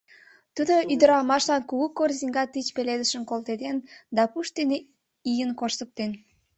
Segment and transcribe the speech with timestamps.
[0.55, 3.77] Тудо ӱдырамашлан кугу корзиҥга тич пеледышым колтеден
[4.15, 4.77] да пуш дене
[5.31, 6.11] ийын коштыктен.